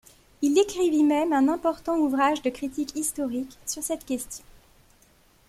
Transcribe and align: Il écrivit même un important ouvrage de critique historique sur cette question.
Il 0.41 0.57
écrivit 0.57 1.03
même 1.03 1.31
un 1.31 1.47
important 1.47 1.95
ouvrage 1.99 2.41
de 2.41 2.49
critique 2.49 2.95
historique 2.95 3.59
sur 3.67 3.83
cette 3.83 4.03
question. 4.03 4.43